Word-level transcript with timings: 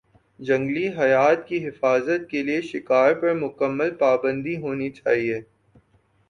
جنگلی 0.39 0.87
حیات 0.97 1.45
کی 1.47 1.57
حفاظت 1.67 2.29
کے 2.29 2.41
لیے 2.43 2.61
شکار 2.63 3.13
پر 3.13 3.33
مکمل 3.35 3.89
پابندی 3.95 4.55
ہونی 4.61 4.89
چاہیے 4.91 5.39